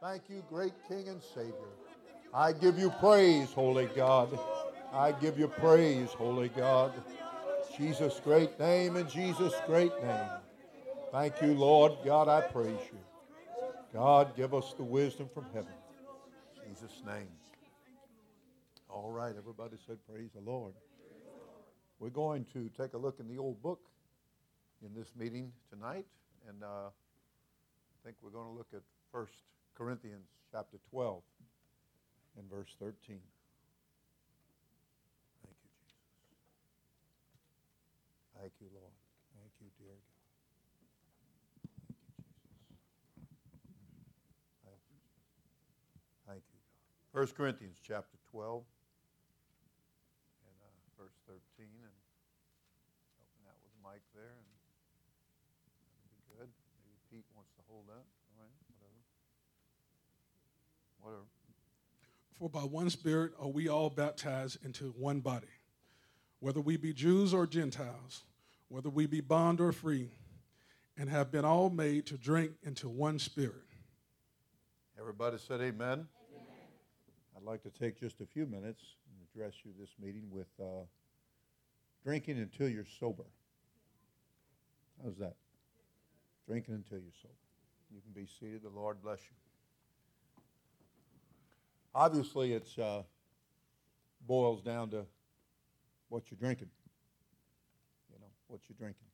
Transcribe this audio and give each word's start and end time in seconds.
Thank 0.00 0.30
you, 0.30 0.42
great 0.48 0.72
King 0.88 1.08
and 1.08 1.22
Savior. 1.22 1.52
I 2.32 2.52
give 2.52 2.78
you 2.78 2.90
praise, 3.00 3.52
Holy 3.52 3.84
God. 3.86 4.38
I 4.94 5.12
give 5.12 5.38
you 5.38 5.46
praise, 5.46 6.08
Holy 6.08 6.48
God. 6.48 6.92
Jesus' 7.76 8.18
great 8.24 8.58
name 8.58 8.96
and 8.96 9.10
Jesus' 9.10 9.52
great 9.66 9.92
name. 10.02 10.30
Thank 11.12 11.42
you, 11.42 11.52
Lord. 11.52 11.92
God, 12.02 12.28
I 12.28 12.40
praise 12.40 12.80
you. 12.90 12.98
God, 13.92 14.34
give 14.36 14.54
us 14.54 14.72
the 14.74 14.84
wisdom 14.84 15.28
from 15.34 15.44
heaven. 15.52 15.72
In 16.64 16.74
Jesus' 16.74 17.02
name. 17.06 17.28
All 18.88 19.10
right, 19.10 19.34
everybody 19.36 19.76
said, 19.86 19.98
Praise 20.10 20.30
the 20.34 20.40
Lord. 20.40 20.72
We're 21.98 22.08
going 22.08 22.46
to 22.54 22.70
take 22.70 22.94
a 22.94 22.98
look 22.98 23.20
in 23.20 23.28
the 23.28 23.36
old 23.36 23.62
book 23.62 23.80
in 24.82 24.94
this 24.94 25.08
meeting 25.14 25.52
tonight, 25.70 26.06
and 26.48 26.62
uh, 26.62 26.88
I 26.88 27.96
think 28.02 28.16
we're 28.22 28.30
going 28.30 28.46
to 28.46 28.56
look 28.56 28.68
at 28.72 28.80
1 29.10 29.26
Corinthians 29.80 30.28
chapter 30.52 30.76
12 30.92 31.24
and 32.36 32.44
verse 32.52 32.68
13. 32.76 32.92
Thank 35.40 35.56
you, 35.56 35.72
Jesus. 35.88 36.36
Thank 38.36 38.52
you, 38.60 38.68
Lord. 38.76 38.92
Thank 39.40 39.56
you, 39.56 39.72
dear 39.80 39.96
God. 39.96 40.20
Thank 44.68 44.84
you, 44.92 45.00
Jesus. 45.00 45.48
Thank 46.28 46.44
you, 46.52 46.60
God. 46.60 47.24
1 47.24 47.32
Corinthians 47.32 47.80
chapter 47.80 48.20
12 48.36 48.60
and 50.44 50.56
uh, 50.60 50.76
verse 51.00 51.16
13. 51.24 51.40
And 51.64 51.96
helping 53.16 53.48
out 53.48 53.56
with 53.64 53.72
Mike 53.80 54.04
there. 54.12 54.36
And 54.36 54.44
that'll 54.44 56.12
be 56.12 56.20
good. 56.36 56.52
Maybe 56.84 57.00
Pete 57.08 57.24
wants 57.32 57.56
to 57.56 57.64
hold 57.64 57.88
that. 57.88 58.04
All 58.36 58.44
right, 58.44 58.52
whatever. 58.76 59.00
Whatever. 61.00 61.24
For 62.40 62.48
by 62.48 62.60
one 62.60 62.88
Spirit 62.88 63.32
are 63.38 63.48
we 63.48 63.68
all 63.68 63.90
baptized 63.90 64.64
into 64.64 64.94
one 64.96 65.20
body, 65.20 65.46
whether 66.38 66.62
we 66.62 66.78
be 66.78 66.94
Jews 66.94 67.34
or 67.34 67.46
Gentiles, 67.46 68.24
whether 68.68 68.88
we 68.88 69.04
be 69.04 69.20
bond 69.20 69.60
or 69.60 69.72
free, 69.72 70.08
and 70.96 71.10
have 71.10 71.30
been 71.30 71.44
all 71.44 71.68
made 71.68 72.06
to 72.06 72.16
drink 72.16 72.52
into 72.62 72.88
one 72.88 73.18
Spirit. 73.18 73.66
Everybody 74.98 75.36
said 75.36 75.60
amen. 75.60 76.08
I'd 77.36 77.42
like 77.42 77.62
to 77.64 77.70
take 77.70 78.00
just 78.00 78.22
a 78.22 78.26
few 78.26 78.46
minutes 78.46 78.84
and 79.10 79.28
address 79.28 79.56
you 79.62 79.72
this 79.78 79.90
meeting 80.02 80.24
with 80.30 80.48
uh, 80.58 80.84
drinking 82.02 82.38
until 82.38 82.70
you're 82.70 82.86
sober. 82.98 83.26
How's 85.04 85.18
that? 85.18 85.36
Drinking 86.48 86.72
until 86.72 87.00
you're 87.00 87.12
sober. 87.20 87.34
You 87.94 88.00
can 88.00 88.14
be 88.14 88.26
seated. 88.40 88.62
The 88.62 88.70
Lord 88.70 89.02
bless 89.02 89.18
you. 89.18 89.49
Obviously, 91.94 92.52
it's 92.52 92.78
uh, 92.78 93.02
boils 94.26 94.62
down 94.62 94.90
to 94.90 95.04
what 96.08 96.24
you're 96.30 96.38
drinking. 96.38 96.70
You 98.12 98.20
know 98.20 98.26
what 98.46 98.60
you're 98.68 98.76
drinking, 98.78 99.06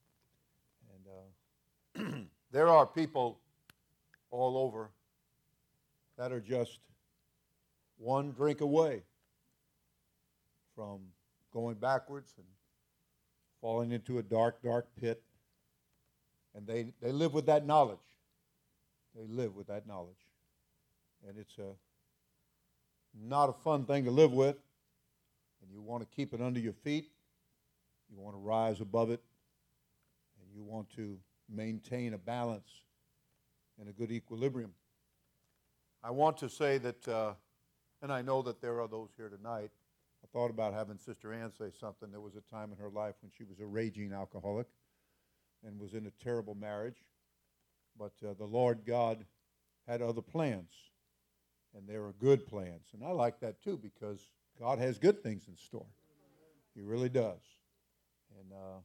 and 1.96 2.14
uh, 2.14 2.24
there 2.52 2.68
are 2.68 2.86
people 2.86 3.38
all 4.30 4.58
over 4.58 4.90
that 6.18 6.32
are 6.32 6.40
just 6.40 6.80
one 7.98 8.32
drink 8.32 8.60
away 8.60 9.02
from 10.74 11.00
going 11.52 11.76
backwards 11.76 12.34
and 12.36 12.46
falling 13.60 13.92
into 13.92 14.18
a 14.18 14.22
dark, 14.22 14.62
dark 14.62 14.86
pit. 15.00 15.22
And 16.54 16.66
they, 16.66 16.92
they 17.02 17.12
live 17.12 17.34
with 17.34 17.46
that 17.46 17.66
knowledge. 17.66 17.98
They 19.14 19.26
live 19.26 19.54
with 19.54 19.66
that 19.68 19.86
knowledge. 19.86 20.14
And 21.26 21.38
it's 21.38 21.58
a 21.58 21.72
not 23.22 23.48
a 23.48 23.52
fun 23.52 23.84
thing 23.84 24.04
to 24.04 24.10
live 24.10 24.32
with. 24.32 24.56
And 25.62 25.70
you 25.72 25.80
want 25.80 26.02
to 26.02 26.16
keep 26.16 26.34
it 26.34 26.40
under 26.40 26.60
your 26.60 26.72
feet. 26.72 27.10
You 28.10 28.20
want 28.20 28.36
to 28.36 28.40
rise 28.40 28.80
above 28.80 29.10
it. 29.10 29.22
And 30.40 30.54
you 30.54 30.62
want 30.62 30.90
to 30.96 31.18
maintain 31.48 32.14
a 32.14 32.18
balance 32.18 32.70
and 33.78 33.88
a 33.88 33.92
good 33.92 34.10
equilibrium. 34.10 34.72
I 36.02 36.10
want 36.10 36.36
to 36.38 36.48
say 36.48 36.78
that, 36.78 37.08
uh, 37.08 37.32
and 38.02 38.12
I 38.12 38.22
know 38.22 38.42
that 38.42 38.60
there 38.60 38.80
are 38.80 38.88
those 38.88 39.10
here 39.16 39.28
tonight. 39.28 39.70
I 40.22 40.26
thought 40.32 40.50
about 40.50 40.74
having 40.74 40.98
Sister 40.98 41.32
Ann 41.32 41.52
say 41.52 41.70
something. 41.78 42.10
There 42.10 42.20
was 42.20 42.36
a 42.36 42.40
time 42.54 42.72
in 42.72 42.78
her 42.78 42.90
life 42.90 43.14
when 43.22 43.30
she 43.36 43.44
was 43.44 43.60
a 43.60 43.66
raging 43.66 44.12
alcoholic 44.12 44.66
and 45.64 45.78
was 45.80 45.94
in 45.94 46.06
a 46.06 46.10
terrible 46.22 46.54
marriage. 46.54 47.04
But 47.98 48.12
uh, 48.24 48.34
the 48.38 48.44
Lord 48.44 48.80
God 48.86 49.24
had 49.86 50.02
other 50.02 50.22
plans, 50.22 50.70
and 51.76 51.86
they 51.86 51.98
were 51.98 52.12
good 52.18 52.46
plans. 52.46 52.88
And 52.94 53.04
I 53.04 53.10
like 53.10 53.40
that 53.40 53.62
too 53.62 53.78
because 53.80 54.30
God 54.58 54.78
has 54.78 54.98
good 54.98 55.22
things 55.22 55.44
in 55.48 55.56
store. 55.56 55.86
He 56.74 56.82
really 56.82 57.08
does. 57.08 57.40
And 58.40 58.52
uh, 58.52 58.78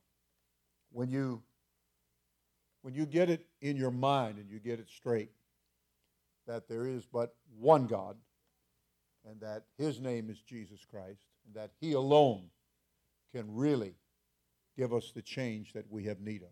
when 0.92 1.10
you 1.10 1.42
when 2.82 2.94
you 2.96 3.06
get 3.06 3.30
it 3.30 3.46
in 3.62 3.78
your 3.78 3.92
mind 3.92 4.40
and 4.40 4.50
you 4.50 4.60
get 4.60 4.80
it 4.80 4.90
straight, 4.90 5.30
that 6.48 6.68
there 6.68 6.88
is 6.88 7.06
but 7.06 7.36
one 7.60 7.86
God, 7.86 8.16
and 9.30 9.40
that 9.42 9.66
his 9.78 10.00
name 10.00 10.32
is 10.32 10.42
Jesus 10.42 10.80
Christ, 10.90 11.28
and 11.46 11.54
that 11.54 11.72
he 11.80 11.94
alone 11.94 12.46
can 13.32 13.54
really 13.54 13.94
give 14.76 14.94
us 14.94 15.12
the 15.12 15.22
change 15.22 15.74
that 15.74 15.86
we 15.92 16.06
have 16.06 16.22
need 16.22 16.42
of. 16.42 16.50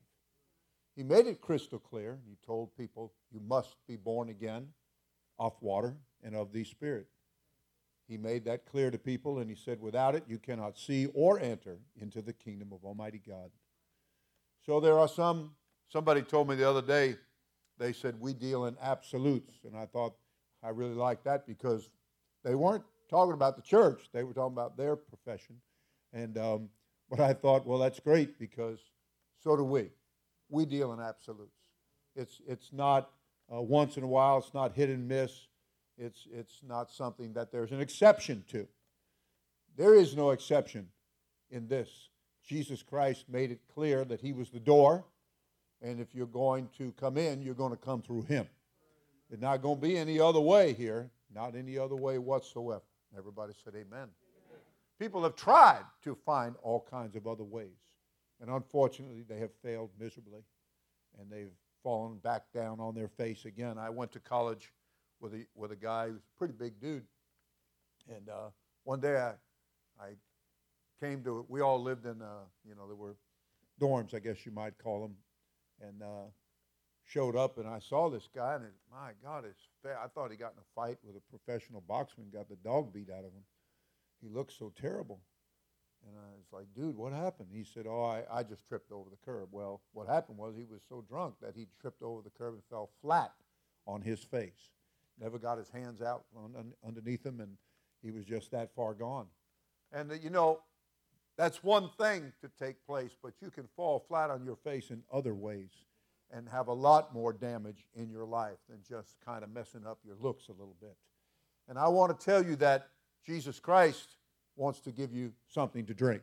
He 0.96 1.04
made 1.04 1.26
it 1.26 1.42
crystal 1.42 1.80
clear. 1.80 2.20
He 2.28 2.36
told 2.46 2.78
people, 2.78 3.14
You 3.32 3.40
must 3.40 3.76
be 3.88 3.96
born 3.96 4.30
again 4.30 4.68
of 5.40 5.54
water 5.62 5.96
and 6.24 6.36
of 6.36 6.52
the 6.52 6.64
Spirit. 6.64 7.08
He 8.08 8.18
made 8.18 8.46
that 8.46 8.66
clear 8.66 8.90
to 8.90 8.98
people, 8.98 9.40
and 9.40 9.50
he 9.50 9.56
said, 9.56 9.80
Without 9.80 10.16
it, 10.16 10.24
you 10.28 10.40
cannot 10.40 10.78
see 10.78 11.08
or 11.14 11.40
enter 11.40 11.78
into 12.00 12.22
the 12.22 12.34
kingdom 12.34 12.70
of 12.74 12.84
Almighty 12.84 13.22
God. 13.26 13.52
So 14.66 14.80
there 14.80 14.98
are 14.98 15.08
some, 15.08 15.52
somebody 15.88 16.22
told 16.24 16.50
me 16.50 16.56
the 16.56 16.68
other 16.68 16.82
day, 16.82 17.16
they 17.78 17.94
said, 17.94 18.20
We 18.20 18.34
deal 18.34 18.66
in 18.66 18.76
absolutes. 18.82 19.60
And 19.64 19.78
I 19.78 19.86
thought, 19.86 20.16
I 20.64 20.70
really 20.70 20.96
liked 20.96 21.24
that 21.26 21.46
because 21.46 21.90
they 22.44 22.56
weren't 22.56 22.84
talking 23.10 23.34
about 23.34 23.56
the 23.56 23.62
church, 23.62 24.10
they 24.12 24.24
were 24.24 24.34
talking 24.34 24.54
about 24.54 24.76
their 24.76 24.96
profession. 24.96 25.56
And, 26.12 26.38
um, 26.38 26.70
but 27.10 27.20
I 27.20 27.34
thought, 27.34 27.66
well, 27.66 27.80
that's 27.80 28.00
great 28.00 28.40
because 28.40 28.80
so 29.44 29.56
do 29.56 29.64
we. 29.64 29.90
We 30.50 30.66
deal 30.66 30.94
in 30.94 31.00
absolutes. 31.00 31.54
It's, 32.16 32.42
it's 32.48 32.74
not 32.74 33.12
uh, 33.54 33.62
once 33.62 33.98
in 33.98 34.04
a 34.04 34.08
while, 34.08 34.38
it's 34.38 34.54
not 34.54 34.74
hit 34.74 34.90
and 34.90 35.08
miss, 35.08 35.48
it's, 35.98 36.28
it's 36.32 36.62
not 36.66 36.92
something 36.92 37.34
that 37.34 37.52
there's 37.52 37.72
an 37.72 37.82
exception 37.82 38.44
to. 38.50 38.68
There 39.76 39.96
is 39.96 40.16
no 40.16 40.32
exception 40.32 40.88
in 41.50 41.68
this. 41.68 42.10
Jesus 42.46 42.82
Christ 42.82 43.26
made 43.30 43.52
it 43.52 43.60
clear 43.74 44.06
that 44.06 44.22
He 44.22 44.34
was 44.34 44.50
the 44.50 44.60
door, 44.60 45.06
and 45.82 46.00
if 46.00 46.14
you're 46.14 46.26
going 46.26 46.70
to 46.78 46.92
come 46.94 47.18
in, 47.18 47.42
you're 47.42 47.54
going 47.54 47.72
to 47.72 47.78
come 47.78 48.02
through 48.02 48.24
Him. 48.24 48.48
It's 49.30 49.42
not 49.42 49.62
going 49.62 49.76
to 49.76 49.82
be 49.82 49.98
any 49.98 50.20
other 50.20 50.40
way 50.40 50.74
here, 50.74 51.10
not 51.34 51.56
any 51.56 51.78
other 51.78 51.96
way 51.96 52.18
whatsoever. 52.18 52.82
Everybody 53.18 53.54
said 53.64 53.74
amen. 53.74 53.86
amen. 53.94 54.10
People 55.00 55.24
have 55.24 55.36
tried 55.36 55.84
to 56.04 56.16
find 56.26 56.56
all 56.64 56.86
kinds 56.90 57.16
of 57.16 57.28
other 57.28 57.44
ways, 57.44 57.78
and 58.42 58.50
unfortunately, 58.50 59.24
they 59.28 59.38
have 59.38 59.52
failed 59.64 59.90
miserably, 60.00 60.42
and 61.20 61.30
they've 61.32 61.52
fallen 61.84 62.18
back 62.18 62.44
down 62.54 62.80
on 62.80 62.96
their 62.96 63.08
face 63.08 63.46
again. 63.46 63.78
I 63.78 63.90
went 63.90 64.12
to 64.14 64.20
college 64.20 64.72
with 65.20 65.34
a, 65.34 65.46
with 65.56 65.72
a 65.72 65.76
guy 65.76 66.08
who's 66.08 66.22
a 66.22 66.38
pretty 66.38 66.54
big 66.54 66.80
dude, 66.80 67.06
and 68.08 68.30
uh, 68.30 68.50
one 68.84 69.00
day 69.00 69.18
I, 69.18 69.34
I 70.02 70.10
came 71.00 71.24
to, 71.24 71.46
we 71.48 71.62
all 71.62 71.82
lived 71.82 72.06
in, 72.06 72.22
uh, 72.22 72.46
you 72.68 72.76
know, 72.76 72.88
there 72.88 72.96
were 72.96 73.16
dorms, 73.80 74.14
I 74.14 74.20
guess 74.20 74.46
you 74.46 74.52
might 74.52 74.78
call 74.78 75.02
them, 75.02 75.16
and 75.82 76.02
uh, 76.02 76.28
showed 77.10 77.36
up 77.36 77.58
and 77.58 77.68
I 77.68 77.80
saw 77.80 78.10
this 78.10 78.28
guy 78.36 78.56
and 78.56 78.66
it, 78.66 78.74
my 78.92 79.12
God, 79.24 79.44
it's 79.46 79.62
fa- 79.82 80.00
I 80.04 80.08
thought 80.08 80.32
he 80.32 80.38
got 80.38 80.54
in 80.54 80.60
a 80.60 80.74
fight 80.76 80.98
with 81.04 81.16
a 81.16 81.38
professional 81.38 81.82
boxer 81.82 82.22
and 82.22 82.32
got 82.32 82.50
the 82.50 82.56
dog 82.58 82.94
beat 82.94 83.10
out 83.10 83.26
of 83.26 83.32
him. 83.32 83.44
He 84.22 84.30
looked 84.30 84.54
so 84.58 84.72
terrible. 84.80 85.20
And 86.08 86.16
I 86.18 86.32
was 86.36 86.46
like, 86.52 86.68
dude, 86.76 86.96
what 86.96 87.14
happened? 87.14 87.50
He 87.54 87.64
said, 87.64 87.86
oh, 87.88 88.04
I, 88.04 88.24
I 88.40 88.44
just 88.44 88.68
tripped 88.68 88.92
over 88.92 89.10
the 89.10 89.18
curb. 89.26 89.50
Well, 89.52 89.82
what 89.94 90.08
happened 90.08 90.38
was 90.38 90.56
he 90.56 90.66
was 90.66 90.82
so 90.88 91.04
drunk 91.08 91.36
that 91.42 91.56
he 91.56 91.68
tripped 91.82 92.02
over 92.02 92.22
the 92.22 92.30
curb 92.30 92.54
and 92.54 92.64
fell 92.70 92.90
flat 93.02 93.34
on 93.86 94.02
his 94.02 94.24
face. 94.24 94.72
Never 95.20 95.38
got 95.38 95.58
his 95.58 95.70
hands 95.70 96.02
out 96.02 96.24
on, 96.36 96.56
un, 96.58 96.74
underneath 96.86 97.26
him, 97.26 97.42
and 97.42 97.58
he 98.02 98.12
was 98.12 98.26
just 98.26 98.52
that 98.52 98.74
far 98.76 98.94
gone. 98.94 99.28
And, 99.92 100.12
uh, 100.12 100.16
you 100.16 100.30
know, 100.30 100.62
that's 101.38 101.64
one 101.64 101.90
thing 101.98 102.32
to 102.42 102.50
take 102.64 102.86
place, 102.86 103.12
but 103.22 103.34
you 103.42 103.52
can 103.52 103.68
fall 103.76 104.00
flat 104.08 104.30
on 104.30 104.44
your 104.44 104.56
face 104.56 104.92
in 104.92 105.04
other 105.12 105.34
ways 105.34 105.72
and 106.32 106.48
have 106.48 106.68
a 106.68 106.74
lot 106.74 107.14
more 107.14 107.34
damage 107.34 107.86
in 107.96 108.10
your 108.10 108.26
life 108.26 108.58
than 108.70 108.80
just 108.88 109.16
kind 109.26 109.44
of 109.44 109.52
messing 109.52 109.86
up 109.86 110.00
your 110.06 110.16
looks 110.20 110.48
a 110.48 110.52
little 110.52 110.76
bit. 110.80 110.96
And 111.68 111.78
I 111.78 111.88
want 111.88 112.18
to 112.18 112.26
tell 112.26 112.44
you 112.46 112.56
that 112.58 112.90
Jesus 113.26 113.60
Christ 113.60 114.16
wants 114.60 114.82
to 114.82 114.92
give 114.92 115.14
you 115.14 115.32
something 115.48 115.86
to 115.86 115.94
drink. 115.94 116.22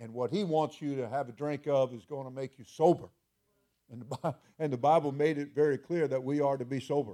And 0.00 0.14
what 0.14 0.30
he 0.30 0.42
wants 0.42 0.80
you 0.80 0.96
to 0.96 1.08
have 1.08 1.28
a 1.28 1.32
drink 1.32 1.68
of 1.68 1.92
is 1.92 2.06
going 2.06 2.24
to 2.24 2.30
make 2.30 2.58
you 2.58 2.64
sober. 2.64 3.08
And 3.90 4.02
the, 4.02 4.34
and 4.58 4.72
the 4.72 4.78
Bible 4.78 5.12
made 5.12 5.38
it 5.38 5.54
very 5.54 5.76
clear 5.76 6.08
that 6.08 6.24
we 6.24 6.40
are 6.40 6.56
to 6.56 6.64
be 6.64 6.80
sober. 6.80 7.12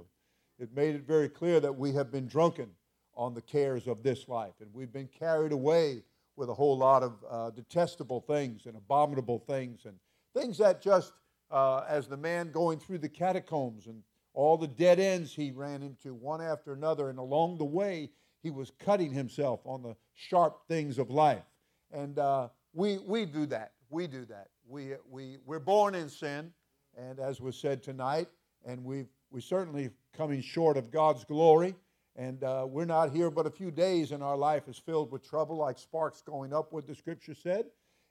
it 0.57 0.73
made 0.73 0.95
it 0.95 1.03
very 1.03 1.29
clear 1.29 1.59
that 1.59 1.77
we 1.77 1.91
have 1.93 2.11
been 2.11 2.27
drunken 2.27 2.69
on 3.15 3.33
the 3.33 3.41
cares 3.41 3.85
of 3.85 4.01
this 4.01 4.29
life, 4.29 4.53
and 4.61 4.73
we've 4.73 4.93
been 4.93 5.09
carried 5.19 5.51
away 5.51 6.03
with 6.37 6.47
a 6.49 6.53
whole 6.53 6.77
lot 6.77 7.03
of 7.03 7.13
uh, 7.29 7.49
detestable 7.49 8.21
things 8.21 8.65
and 8.65 8.77
abominable 8.77 9.39
things, 9.39 9.81
and 9.83 9.95
things 10.33 10.57
that 10.57 10.81
just, 10.81 11.11
uh, 11.51 11.83
as 11.89 12.07
the 12.07 12.15
man 12.15 12.49
going 12.51 12.79
through 12.79 12.97
the 12.97 13.09
catacombs 13.09 13.87
and 13.87 14.03
all 14.33 14.57
the 14.57 14.67
dead 14.67 15.01
ends 15.01 15.33
he 15.33 15.51
ran 15.51 15.83
into 15.83 16.13
one 16.13 16.41
after 16.41 16.71
another, 16.71 17.09
and 17.09 17.19
along 17.19 17.57
the 17.57 17.65
way, 17.65 18.09
he 18.41 18.51
was 18.51 18.71
cutting 18.79 19.11
himself 19.11 19.59
on 19.65 19.81
the 19.81 19.95
sharp 20.13 20.67
things 20.67 20.97
of 20.97 21.09
life. 21.09 21.43
And 21.91 22.17
uh, 22.19 22.49
we, 22.73 22.97
we 22.99 23.25
do 23.25 23.45
that. 23.47 23.71
We 23.89 24.07
do 24.07 24.25
that. 24.25 24.47
We, 24.67 24.93
we, 25.09 25.37
we're 25.45 25.59
born 25.59 25.95
in 25.95 26.09
sin, 26.09 26.51
and 26.95 27.19
as 27.19 27.41
was 27.41 27.57
said 27.57 27.81
tonight, 27.81 28.27
and 28.65 28.83
we've, 28.83 29.07
we're 29.31 29.41
certainly 29.41 29.89
coming 30.15 30.41
short 30.41 30.77
of 30.77 30.91
God's 30.91 31.23
glory. 31.23 31.75
And 32.15 32.43
uh, 32.43 32.67
we're 32.67 32.85
not 32.85 33.11
here 33.11 33.29
but 33.31 33.45
a 33.45 33.49
few 33.49 33.71
days, 33.71 34.11
and 34.11 34.21
our 34.21 34.35
life 34.35 34.67
is 34.67 34.77
filled 34.77 35.11
with 35.11 35.27
trouble, 35.27 35.55
like 35.57 35.79
sparks 35.79 36.21
going 36.21 36.53
up, 36.53 36.73
what 36.73 36.85
the 36.85 36.93
scripture 36.93 37.33
said. 37.33 37.65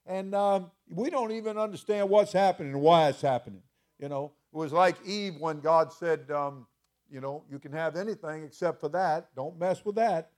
And 0.07 0.35
um, 0.35 0.71
we 0.89 1.11
don't 1.11 1.33
even 1.33 1.59
understand 1.59 2.09
what's 2.09 2.33
happening 2.33 2.73
and 2.73 2.81
why 2.81 3.09
it's 3.09 3.21
happening. 3.21 3.63
You 3.99 4.09
know, 4.09 4.33
it 4.53 4.57
was 4.57 4.73
like 4.73 4.97
Eve 5.05 5.35
when 5.39 5.61
God 5.61 5.93
said, 5.93 6.31
um, 6.31 6.67
you 7.11 7.21
know, 7.21 7.45
you 7.51 7.59
can 7.59 7.73
have 7.73 7.97
anything 7.97 8.45
except 8.45 8.81
for 8.81 8.89
that. 8.91 9.35
Don't 9.35 9.59
mess 9.59 9.85
with 9.85 9.97
that. 9.97 10.31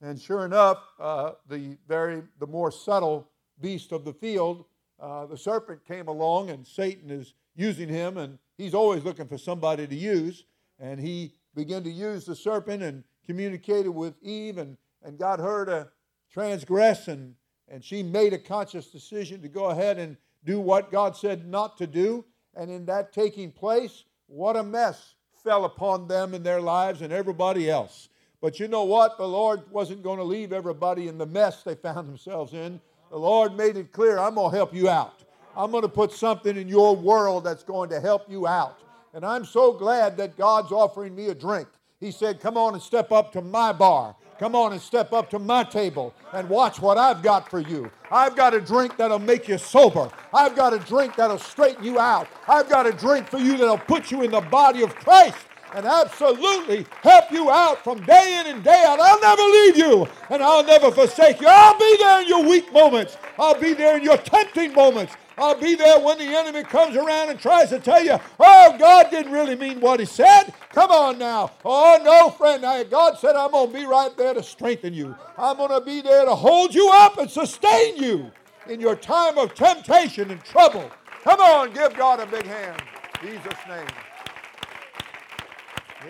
And 0.00 0.20
sure 0.20 0.44
enough, 0.44 0.78
uh, 1.00 1.32
the 1.48 1.76
very 1.88 2.22
the 2.40 2.46
more 2.46 2.70
subtle 2.70 3.28
beast 3.60 3.92
of 3.92 4.04
the 4.04 4.12
field, 4.12 4.64
uh, 5.00 5.26
the 5.26 5.36
serpent 5.36 5.84
came 5.86 6.08
along, 6.08 6.50
and 6.50 6.66
Satan 6.66 7.10
is 7.10 7.34
using 7.54 7.88
him, 7.88 8.18
and 8.18 8.38
he's 8.58 8.74
always 8.74 9.04
looking 9.04 9.26
for 9.26 9.38
somebody 9.38 9.86
to 9.86 9.94
use. 9.94 10.44
And 10.78 10.98
he 10.98 11.34
began 11.54 11.84
to 11.84 11.90
use 11.90 12.24
the 12.24 12.34
serpent 12.34 12.82
and 12.82 13.04
communicated 13.26 13.90
with 13.90 14.14
Eve 14.22 14.58
and, 14.58 14.76
and 15.02 15.18
got 15.18 15.38
her 15.38 15.64
to 15.66 15.88
transgress, 16.32 17.08
and, 17.08 17.34
and 17.68 17.82
she 17.82 18.02
made 18.02 18.32
a 18.32 18.38
conscious 18.38 18.88
decision 18.88 19.40
to 19.42 19.48
go 19.48 19.66
ahead 19.66 19.98
and 19.98 20.16
do 20.44 20.60
what 20.60 20.90
God 20.90 21.16
said 21.16 21.46
not 21.46 21.78
to 21.78 21.86
do. 21.86 22.24
And 22.56 22.70
in 22.70 22.84
that 22.86 23.12
taking 23.12 23.50
place, 23.50 24.04
what 24.26 24.56
a 24.56 24.62
mess 24.62 25.14
fell 25.44 25.66
upon 25.66 26.08
them 26.08 26.32
in 26.32 26.42
their 26.42 26.60
lives 26.60 27.02
and 27.02 27.12
everybody 27.12 27.70
else. 27.70 28.08
But 28.40 28.58
you 28.58 28.66
know 28.66 28.84
what? 28.84 29.18
The 29.18 29.28
Lord 29.28 29.62
wasn't 29.70 30.02
going 30.02 30.18
to 30.18 30.24
leave 30.24 30.52
everybody 30.52 31.06
in 31.08 31.18
the 31.18 31.26
mess 31.26 31.62
they 31.62 31.74
found 31.74 32.08
themselves 32.08 32.54
in. 32.54 32.80
The 33.10 33.18
Lord 33.18 33.54
made 33.54 33.76
it 33.76 33.92
clear 33.92 34.18
I'm 34.18 34.34
going 34.34 34.50
to 34.50 34.56
help 34.56 34.74
you 34.74 34.88
out. 34.88 35.22
I'm 35.56 35.70
going 35.70 35.82
to 35.82 35.88
put 35.88 36.12
something 36.12 36.56
in 36.56 36.66
your 36.66 36.96
world 36.96 37.44
that's 37.44 37.62
going 37.62 37.90
to 37.90 38.00
help 38.00 38.28
you 38.28 38.46
out. 38.46 38.80
And 39.12 39.24
I'm 39.24 39.44
so 39.44 39.72
glad 39.72 40.16
that 40.16 40.36
God's 40.36 40.72
offering 40.72 41.14
me 41.14 41.28
a 41.28 41.34
drink. 41.34 41.68
He 42.00 42.10
said, 42.10 42.40
Come 42.40 42.56
on 42.56 42.74
and 42.74 42.82
step 42.82 43.12
up 43.12 43.32
to 43.32 43.40
my 43.40 43.72
bar. 43.72 44.16
Come 44.38 44.56
on 44.56 44.72
and 44.72 44.80
step 44.80 45.12
up 45.12 45.30
to 45.30 45.38
my 45.38 45.62
table 45.62 46.12
and 46.32 46.48
watch 46.48 46.80
what 46.80 46.98
I've 46.98 47.22
got 47.22 47.48
for 47.48 47.60
you. 47.60 47.90
I've 48.10 48.34
got 48.34 48.52
a 48.52 48.60
drink 48.60 48.96
that'll 48.96 49.20
make 49.20 49.46
you 49.46 49.58
sober. 49.58 50.10
I've 50.32 50.56
got 50.56 50.72
a 50.72 50.78
drink 50.80 51.14
that'll 51.16 51.38
straighten 51.38 51.84
you 51.84 52.00
out. 52.00 52.26
I've 52.48 52.68
got 52.68 52.86
a 52.86 52.92
drink 52.92 53.28
for 53.28 53.38
you 53.38 53.56
that'll 53.56 53.78
put 53.78 54.10
you 54.10 54.22
in 54.22 54.32
the 54.32 54.40
body 54.40 54.82
of 54.82 54.94
Christ 54.96 55.36
and 55.74 55.86
absolutely 55.86 56.86
help 57.02 57.30
you 57.30 57.50
out 57.50 57.82
from 57.84 58.00
day 58.04 58.40
in 58.40 58.54
and 58.54 58.64
day 58.64 58.84
out. 58.86 58.98
I'll 59.00 59.20
never 59.20 59.42
leave 59.42 59.76
you 59.76 60.08
and 60.30 60.42
I'll 60.42 60.64
never 60.64 60.90
forsake 60.90 61.40
you. 61.40 61.46
I'll 61.48 61.78
be 61.78 61.96
there 61.98 62.22
in 62.22 62.28
your 62.28 62.44
weak 62.44 62.72
moments. 62.72 63.16
I'll 63.38 63.60
be 63.60 63.72
there 63.74 63.96
in 63.96 64.02
your 64.02 64.16
tempting 64.16 64.72
moments. 64.72 65.14
I'll 65.36 65.58
be 65.58 65.74
there 65.74 65.98
when 65.98 66.18
the 66.18 66.24
enemy 66.24 66.62
comes 66.62 66.96
around 66.96 67.30
and 67.30 67.38
tries 67.38 67.70
to 67.70 67.80
tell 67.80 68.04
you, 68.04 68.18
oh, 68.38 68.76
God 68.78 69.10
didn't 69.10 69.32
really 69.32 69.56
mean 69.56 69.80
what 69.80 69.98
he 70.00 70.06
said. 70.06 70.54
Come 70.70 70.90
on 70.90 71.18
now. 71.18 71.52
Oh, 71.64 72.00
no, 72.04 72.30
friend. 72.30 72.62
God 72.90 73.18
said, 73.18 73.34
I'm 73.34 73.50
going 73.50 73.72
to 73.72 73.78
be 73.78 73.84
right 73.84 74.16
there 74.16 74.34
to 74.34 74.42
strengthen 74.42 74.94
you. 74.94 75.16
I'm 75.36 75.56
going 75.56 75.70
to 75.70 75.80
be 75.84 76.00
there 76.00 76.24
to 76.24 76.34
hold 76.34 76.74
you 76.74 76.88
up 76.92 77.18
and 77.18 77.30
sustain 77.30 77.96
you 77.96 78.30
in 78.68 78.80
your 78.80 78.96
time 78.96 79.36
of 79.38 79.54
temptation 79.54 80.30
and 80.30 80.42
trouble. 80.44 80.90
Come 81.24 81.40
on, 81.40 81.72
give 81.72 81.96
God 81.96 82.20
a 82.20 82.26
big 82.26 82.46
hand. 82.46 82.82
In 83.22 83.30
Jesus' 83.30 83.58
name. 83.68 83.86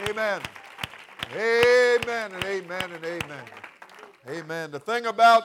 Amen. 0.08 0.40
Amen 1.34 2.32
and 2.32 2.44
amen 2.44 2.90
and 2.92 3.04
amen. 3.04 3.44
Amen. 4.28 4.70
The 4.70 4.80
thing 4.80 5.06
about 5.06 5.44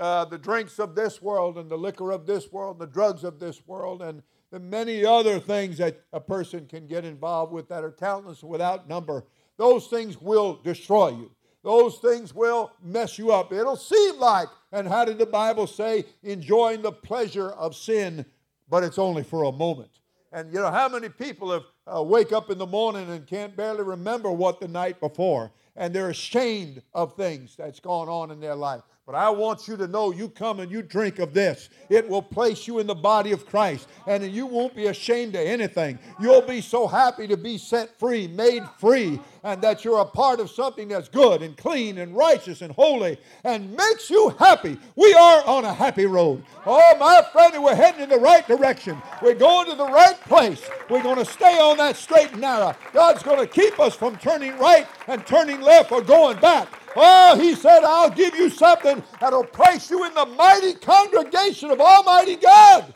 uh, 0.00 0.24
the 0.24 0.38
drinks 0.38 0.78
of 0.78 0.94
this 0.94 1.20
world 1.20 1.58
and 1.58 1.70
the 1.70 1.76
liquor 1.76 2.10
of 2.10 2.26
this 2.26 2.50
world, 2.50 2.78
the 2.78 2.86
drugs 2.86 3.22
of 3.22 3.38
this 3.38 3.66
world, 3.66 4.00
and 4.00 4.22
the 4.50 4.58
many 4.58 5.04
other 5.04 5.38
things 5.38 5.76
that 5.78 6.00
a 6.12 6.20
person 6.20 6.66
can 6.66 6.86
get 6.86 7.04
involved 7.04 7.52
with 7.52 7.68
that 7.68 7.84
are 7.84 7.92
countless 7.92 8.42
without 8.42 8.88
number, 8.88 9.24
those 9.58 9.86
things 9.88 10.20
will 10.20 10.54
destroy 10.64 11.10
you. 11.10 11.30
Those 11.62 11.98
things 11.98 12.34
will 12.34 12.72
mess 12.82 13.18
you 13.18 13.30
up. 13.30 13.52
It'll 13.52 13.76
seem 13.76 14.18
like, 14.18 14.48
and 14.72 14.88
how 14.88 15.04
did 15.04 15.18
the 15.18 15.26
Bible 15.26 15.66
say, 15.66 16.06
enjoying 16.22 16.80
the 16.80 16.92
pleasure 16.92 17.50
of 17.50 17.76
sin, 17.76 18.24
but 18.70 18.82
it's 18.82 18.98
only 18.98 19.22
for 19.22 19.44
a 19.44 19.52
moment. 19.52 19.90
And 20.32 20.52
you 20.52 20.60
know, 20.60 20.70
how 20.70 20.88
many 20.88 21.10
people 21.10 21.52
have 21.52 21.64
uh, 21.86 22.02
wake 22.02 22.32
up 22.32 22.50
in 22.50 22.56
the 22.56 22.66
morning 22.66 23.10
and 23.10 23.26
can't 23.26 23.54
barely 23.56 23.82
remember 23.82 24.30
what 24.30 24.60
the 24.60 24.68
night 24.68 25.00
before, 25.00 25.50
and 25.76 25.94
they're 25.94 26.10
ashamed 26.10 26.82
of 26.94 27.14
things 27.16 27.56
that's 27.56 27.80
gone 27.80 28.08
on 28.08 28.30
in 28.30 28.40
their 28.40 28.54
life. 28.54 28.82
But 29.10 29.18
I 29.18 29.30
want 29.30 29.66
you 29.66 29.76
to 29.76 29.88
know 29.88 30.12
you 30.12 30.28
come 30.28 30.60
and 30.60 30.70
you 30.70 30.82
drink 30.82 31.18
of 31.18 31.34
this. 31.34 31.68
It 31.88 32.08
will 32.08 32.22
place 32.22 32.68
you 32.68 32.78
in 32.78 32.86
the 32.86 32.94
body 32.94 33.32
of 33.32 33.44
Christ, 33.44 33.88
and 34.06 34.22
you 34.30 34.46
won't 34.46 34.76
be 34.76 34.86
ashamed 34.86 35.34
of 35.34 35.40
anything. 35.40 35.98
You'll 36.20 36.42
be 36.42 36.60
so 36.60 36.86
happy 36.86 37.26
to 37.26 37.36
be 37.36 37.58
set 37.58 37.98
free, 37.98 38.28
made 38.28 38.62
free, 38.78 39.18
and 39.42 39.60
that 39.62 39.84
you're 39.84 39.98
a 39.98 40.04
part 40.04 40.38
of 40.38 40.48
something 40.48 40.86
that's 40.86 41.08
good 41.08 41.42
and 41.42 41.56
clean 41.56 41.98
and 41.98 42.14
righteous 42.14 42.62
and 42.62 42.72
holy 42.72 43.18
and 43.42 43.76
makes 43.76 44.10
you 44.10 44.28
happy. 44.38 44.78
We 44.94 45.12
are 45.14 45.44
on 45.44 45.64
a 45.64 45.74
happy 45.74 46.06
road. 46.06 46.44
Oh, 46.64 46.96
my 47.00 47.20
friend, 47.32 47.60
we're 47.60 47.74
heading 47.74 48.02
in 48.02 48.10
the 48.10 48.16
right 48.16 48.46
direction. 48.46 49.02
We're 49.22 49.34
going 49.34 49.68
to 49.70 49.74
the 49.74 49.88
right 49.88 50.20
place. 50.20 50.62
We're 50.88 51.02
going 51.02 51.18
to 51.18 51.24
stay 51.24 51.58
on 51.58 51.78
that 51.78 51.96
straight 51.96 52.30
and 52.30 52.42
narrow. 52.42 52.76
God's 52.92 53.24
going 53.24 53.40
to 53.40 53.48
keep 53.48 53.80
us 53.80 53.96
from 53.96 54.18
turning 54.18 54.56
right 54.58 54.86
and 55.08 55.26
turning 55.26 55.60
left 55.62 55.90
or 55.90 56.00
going 56.00 56.38
back. 56.38 56.68
Oh, 56.96 57.38
he 57.38 57.54
said, 57.54 57.84
I'll 57.84 58.10
give 58.10 58.34
you 58.34 58.50
something 58.50 59.02
that'll 59.20 59.44
place 59.44 59.90
you 59.90 60.04
in 60.04 60.14
the 60.14 60.26
mighty 60.26 60.74
congregation 60.74 61.70
of 61.70 61.80
Almighty 61.80 62.36
God. 62.36 62.94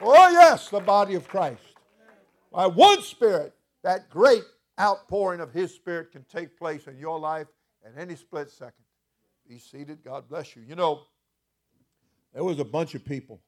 Oh, 0.00 0.30
yes, 0.30 0.70
the 0.70 0.80
body 0.80 1.14
of 1.14 1.28
Christ. 1.28 1.62
By 2.52 2.66
one 2.66 3.02
Spirit, 3.02 3.54
that 3.82 4.08
great 4.08 4.42
outpouring 4.80 5.40
of 5.40 5.52
His 5.52 5.74
Spirit 5.74 6.12
can 6.12 6.24
take 6.24 6.58
place 6.58 6.86
in 6.86 6.98
your 6.98 7.18
life 7.18 7.46
in 7.84 8.00
any 8.00 8.16
split 8.16 8.50
second. 8.50 8.84
Be 9.48 9.58
seated. 9.58 10.02
God 10.02 10.28
bless 10.28 10.56
you. 10.56 10.62
You 10.66 10.74
know, 10.74 11.02
there 12.32 12.44
was 12.44 12.60
a 12.60 12.64
bunch 12.64 12.94
of 12.94 13.04
people, 13.04 13.40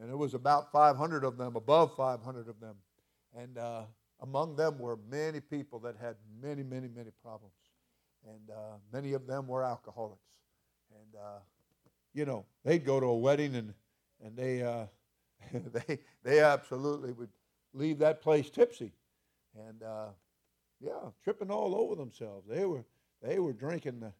and 0.00 0.08
there 0.08 0.16
was 0.16 0.34
about 0.34 0.72
500 0.72 1.22
of 1.24 1.36
them, 1.36 1.54
above 1.54 1.94
500 1.96 2.48
of 2.48 2.60
them. 2.60 2.76
And 3.36 3.58
uh, 3.58 3.82
among 4.22 4.56
them 4.56 4.78
were 4.78 4.98
many 5.10 5.40
people 5.40 5.78
that 5.80 5.96
had 6.00 6.16
many, 6.40 6.62
many, 6.62 6.88
many 6.88 7.10
problems 7.22 7.52
and 8.26 8.50
uh, 8.50 8.76
many 8.92 9.12
of 9.12 9.26
them 9.26 9.46
were 9.46 9.62
alcoholics. 9.64 10.22
And 10.90 11.20
uh, 11.20 11.38
you 12.14 12.24
know, 12.24 12.44
they'd 12.64 12.84
go 12.84 13.00
to 13.00 13.06
a 13.06 13.16
wedding 13.16 13.54
and 13.54 13.74
and 14.24 14.36
they 14.36 14.62
uh, 14.62 14.86
they 15.52 15.98
they 16.22 16.40
absolutely 16.40 17.12
would 17.12 17.30
leave 17.72 17.98
that 17.98 18.22
place 18.22 18.50
tipsy, 18.50 18.92
and 19.68 19.82
uh, 19.82 20.08
yeah, 20.80 21.10
tripping 21.22 21.50
all 21.50 21.74
over 21.74 21.94
themselves. 21.94 22.46
They 22.48 22.64
were 22.64 22.84
they 23.22 23.38
were 23.38 23.52
drinking 23.52 24.00
the, 24.00 24.12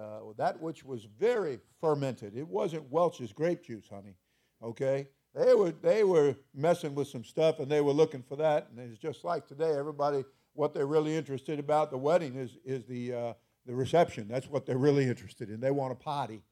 uh, 0.00 0.20
that 0.36 0.60
which 0.60 0.84
was 0.84 1.06
very 1.18 1.58
fermented. 1.80 2.36
It 2.36 2.46
wasn't 2.46 2.90
Welch's 2.90 3.32
grape 3.32 3.64
juice, 3.64 3.88
honey. 3.88 4.16
Okay, 4.62 5.08
they 5.34 5.54
were 5.54 5.72
they 5.72 6.04
were 6.04 6.36
messing 6.54 6.94
with 6.94 7.08
some 7.08 7.24
stuff, 7.24 7.60
and 7.60 7.70
they 7.70 7.80
were 7.80 7.92
looking 7.92 8.22
for 8.22 8.36
that. 8.36 8.68
And 8.70 8.78
it's 8.78 8.98
just 8.98 9.24
like 9.24 9.46
today, 9.46 9.76
everybody 9.76 10.24
what 10.54 10.72
they're 10.72 10.86
really 10.86 11.16
interested 11.16 11.58
about 11.58 11.90
the 11.90 11.98
wedding 11.98 12.36
is 12.36 12.56
is 12.64 12.84
the 12.86 13.12
uh, 13.12 13.32
the 13.66 13.74
reception. 13.74 14.28
That's 14.28 14.48
what 14.48 14.66
they're 14.66 14.78
really 14.78 15.04
interested 15.04 15.50
in. 15.50 15.60
They 15.60 15.70
want 15.70 15.92
a 15.92 15.96
party, 15.96 16.42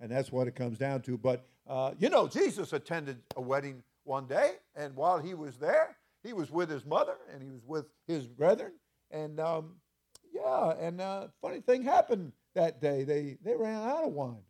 and 0.00 0.10
that's 0.10 0.32
what 0.32 0.48
it 0.48 0.54
comes 0.54 0.78
down 0.78 1.02
to. 1.02 1.18
But 1.18 1.44
uh, 1.68 1.92
you 1.98 2.08
know, 2.08 2.26
Jesus 2.26 2.72
attended 2.72 3.18
a 3.36 3.40
wedding 3.40 3.82
one 4.04 4.26
day, 4.26 4.52
and 4.74 4.94
while 4.96 5.18
he 5.18 5.34
was 5.34 5.56
there, 5.58 5.96
he 6.22 6.32
was 6.32 6.50
with 6.50 6.70
his 6.70 6.84
mother 6.84 7.14
and 7.32 7.42
he 7.42 7.50
was 7.50 7.64
with 7.66 7.86
his 8.06 8.26
brethren, 8.26 8.72
and 9.10 9.40
um, 9.40 9.74
yeah, 10.32 10.74
and 10.78 11.00
uh, 11.00 11.28
funny 11.40 11.60
thing 11.60 11.82
happened 11.82 12.32
that 12.54 12.80
day. 12.80 13.04
They 13.04 13.36
they 13.42 13.54
ran 13.54 13.82
out 13.82 14.04
of 14.04 14.12
wine. 14.12 14.44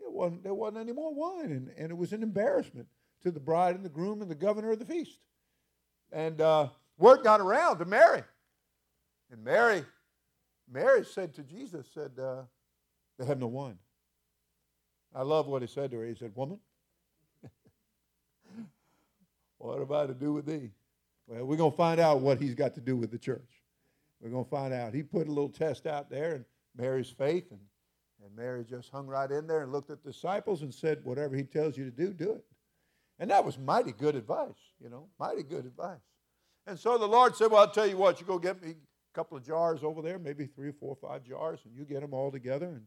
It 0.00 0.12
wasn't 0.12 0.42
there 0.42 0.54
wasn't 0.54 0.78
any 0.78 0.92
more 0.92 1.14
wine, 1.14 1.52
and, 1.52 1.70
and 1.76 1.90
it 1.90 1.96
was 1.96 2.12
an 2.12 2.22
embarrassment 2.22 2.86
to 3.22 3.30
the 3.30 3.40
bride 3.40 3.74
and 3.74 3.84
the 3.84 3.90
groom 3.90 4.22
and 4.22 4.30
the 4.30 4.36
governor 4.36 4.70
of 4.70 4.78
the 4.78 4.84
feast. 4.84 5.18
And 6.12 6.40
uh, 6.40 6.68
word 6.96 7.22
got 7.22 7.40
around 7.40 7.78
to 7.78 7.84
Mary, 7.84 8.22
and 9.30 9.44
Mary 9.44 9.84
Mary 10.70 11.04
said 11.04 11.34
to 11.34 11.42
Jesus, 11.42 11.86
said, 11.92 12.12
uh, 12.20 12.42
they 13.18 13.26
have 13.26 13.38
no 13.38 13.46
wine. 13.46 13.78
I 15.14 15.22
love 15.22 15.46
what 15.46 15.62
he 15.62 15.68
said 15.68 15.90
to 15.90 15.98
her. 15.98 16.06
He 16.06 16.14
said, 16.14 16.32
woman, 16.34 16.58
what 19.58 19.78
have 19.78 19.90
I 19.90 20.06
to 20.06 20.14
do 20.14 20.34
with 20.34 20.46
thee? 20.46 20.70
Well, 21.26 21.44
we're 21.44 21.56
going 21.56 21.72
to 21.72 21.76
find 21.76 22.00
out 22.00 22.20
what 22.20 22.40
he's 22.40 22.54
got 22.54 22.74
to 22.74 22.80
do 22.80 22.96
with 22.96 23.10
the 23.10 23.18
church. 23.18 23.62
We're 24.20 24.30
going 24.30 24.44
to 24.44 24.50
find 24.50 24.74
out. 24.74 24.94
He 24.94 25.02
put 25.02 25.26
a 25.26 25.30
little 25.30 25.48
test 25.48 25.86
out 25.86 26.10
there 26.10 26.34
and 26.34 26.44
Mary's 26.76 27.10
faith, 27.10 27.50
and, 27.50 27.60
and 28.24 28.34
Mary 28.36 28.64
just 28.64 28.90
hung 28.90 29.06
right 29.06 29.30
in 29.30 29.46
there 29.46 29.62
and 29.62 29.72
looked 29.72 29.90
at 29.90 30.02
the 30.04 30.12
disciples 30.12 30.62
and 30.62 30.72
said, 30.72 31.04
Whatever 31.04 31.36
he 31.36 31.42
tells 31.42 31.76
you 31.76 31.84
to 31.84 31.90
do, 31.90 32.12
do 32.12 32.32
it. 32.32 32.44
And 33.18 33.30
that 33.30 33.44
was 33.44 33.58
mighty 33.58 33.92
good 33.92 34.14
advice, 34.14 34.54
you 34.80 34.88
know, 34.88 35.08
mighty 35.18 35.42
good 35.42 35.66
advice. 35.66 35.98
And 36.66 36.78
so 36.78 36.98
the 36.98 37.06
Lord 37.06 37.34
said, 37.34 37.50
Well, 37.50 37.60
I'll 37.60 37.70
tell 37.70 37.86
you 37.86 37.96
what, 37.96 38.20
you 38.20 38.26
go 38.26 38.38
get 38.38 38.62
me 38.62 38.74
couple 39.14 39.36
of 39.36 39.44
jars 39.44 39.80
over 39.82 40.02
there, 40.02 40.18
maybe 40.18 40.46
three 40.46 40.68
or 40.68 40.72
four 40.72 40.96
or 41.00 41.08
five 41.08 41.24
jars, 41.24 41.60
and 41.64 41.74
you 41.74 41.84
get 41.84 42.00
them 42.00 42.14
all 42.14 42.30
together 42.30 42.66
and, 42.66 42.82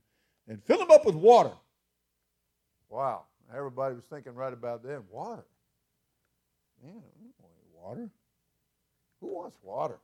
and 0.48 0.63
fill 0.63 0.78
them 0.78 0.92
up 0.92 1.06
with 1.06 1.16
water. 1.16 1.54
Wow. 2.90 3.25
Everybody 3.56 3.96
was 3.96 4.06
thinking 4.06 4.34
right 4.34 4.54
about 4.54 4.84
then, 4.84 5.01
water. 5.10 5.46
Man, 6.84 6.94
I 6.94 7.20
don't 7.20 7.36
want 7.40 7.54
any 7.60 7.70
water. 7.74 8.10
Who 9.20 9.28
wants 9.36 9.58
water? 9.62 10.00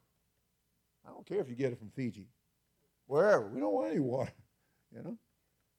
I 1.06 1.12
don't 1.12 1.26
care 1.26 1.40
if 1.40 1.50
you 1.50 1.56
get 1.56 1.72
it 1.72 1.80
from 1.80 1.90
Fiji, 1.96 2.28
wherever. 3.08 3.48
We 3.48 3.60
don't 3.60 3.74
want 3.74 3.92
any 3.92 4.00
water, 4.00 4.34
you 4.96 5.04
know. 5.04 5.18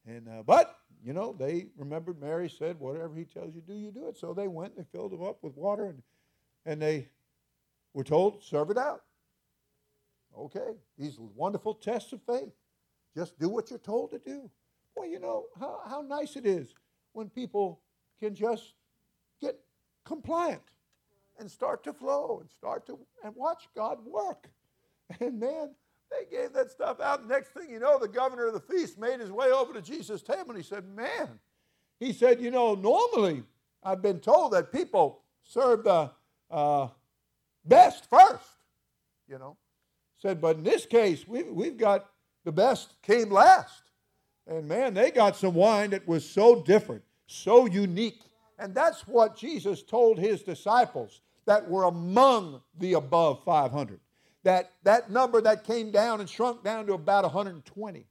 And 0.07 0.29
uh, 0.29 0.43
but 0.47 0.75
you 1.05 1.13
know 1.13 1.37
they 1.39 1.67
remembered 1.77 2.21
Mary 2.21 2.49
said, 2.49 2.81
"Whatever 2.81 3.15
he 3.15 3.25
tells 3.25 3.55
you 3.55 3.61
do, 3.61 3.75
you 3.75 3.91
do 3.91 4.09
it." 4.09 4.17
So 4.17 4.33
they 4.33 4.49
went. 4.49 4.75
And 4.75 4.85
they 4.85 4.89
filled 4.91 5.13
them 5.13 5.23
up 5.23 5.43
with 5.43 5.55
water, 5.57 5.87
and 5.87 6.03
and 6.65 6.81
they 6.81 7.09
were 7.93 8.05
told, 8.05 8.43
"Serve 8.43 8.71
it 8.71 8.79
out." 8.79 9.03
Okay, 10.39 10.77
these 10.97 11.19
wonderful 11.19 11.75
tests 11.75 12.13
of 12.13 12.23
faith. 12.23 12.53
Just 13.17 13.39
do 13.39 13.49
what 13.49 13.71
you're 13.71 13.79
told 13.79 14.11
to 14.11 14.19
do. 14.19 14.49
Well, 14.95 15.09
you 15.09 15.19
know 15.19 15.47
how, 15.59 15.81
how 15.85 16.03
nice 16.03 16.37
it 16.37 16.47
is 16.47 16.75
when 17.13 17.29
people 17.29 17.81
can 18.21 18.35
just 18.35 18.75
get 19.41 19.59
compliant 20.05 20.63
and 21.39 21.51
start 21.51 21.83
to 21.85 21.93
flow 21.93 22.39
and 22.41 22.51
start 22.51 22.87
to 22.87 22.99
and 23.25 23.35
watch 23.35 23.69
God 23.75 23.99
work. 24.05 24.49
And 25.21 25.41
man, 25.41 25.71
they 26.11 26.27
gave 26.31 26.53
that 26.53 26.71
stuff 26.71 27.01
out. 27.01 27.27
Next 27.27 27.49
thing 27.55 27.71
you 27.71 27.79
know, 27.79 27.99
the 27.99 28.09
governor 28.09 28.47
of 28.49 28.53
the 28.53 28.61
feast 28.61 28.99
made 28.99 29.21
his 29.21 29.33
way 29.33 29.51
over 29.51 29.73
to 29.73 29.81
Jesus' 29.81 30.21
table 30.21 30.51
and 30.51 30.59
he 30.59 30.63
said, 30.63 30.85
Man, 30.95 31.39
he 31.99 32.13
said, 32.13 32.43
You 32.43 32.51
know, 32.51 32.75
normally 32.75 33.43
I've 33.83 34.03
been 34.03 34.21
told 34.21 34.53
that 34.53 34.71
people 34.71 35.23
serve 35.43 35.85
the 35.85 36.11
uh, 36.51 36.89
best 37.65 38.09
first, 38.11 38.45
you 39.27 39.39
know. 39.39 39.57
Said, 40.19 40.41
but 40.41 40.57
in 40.57 40.65
this 40.65 40.85
case, 40.85 41.27
we, 41.27 41.45
we've 41.45 41.77
got 41.77 42.11
the 42.45 42.53
best 42.53 42.95
came 43.03 43.31
last. 43.31 43.83
And 44.47 44.67
man, 44.67 44.95
they 44.95 45.11
got 45.11 45.37
some 45.37 45.55
wine 45.55 45.91
that 45.91 46.07
was 46.09 46.29
so 46.29 46.63
different, 46.63 47.03
so 47.27 47.67
unique. 47.67 48.23
And 48.59 48.75
that's 48.75 49.07
what 49.07 49.37
Jesus 49.37 49.83
told 49.83 50.19
his 50.19 50.43
disciples 50.43 51.21
that 51.47 51.69
were 51.69 51.85
among 51.85 52.61
the 52.79 52.95
above 52.95 53.45
500 53.45 54.01
that 54.45 54.73
that 54.83 55.11
number 55.11 55.41
that 55.41 55.65
came 55.65 55.91
down 55.91 56.21
and 56.21 56.29
shrunk 56.29 56.63
down 56.65 56.87
to 56.87 56.95
about 56.95 57.25
120 57.25 58.07